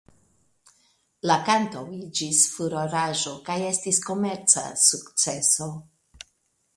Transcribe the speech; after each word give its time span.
La 1.31 1.35
kanto 1.49 1.83
iĝis 1.97 2.39
furoraĵo 2.53 3.33
kaj 3.49 3.57
estis 3.67 3.99
komerca 4.09 4.65
sukceso. 4.85 5.69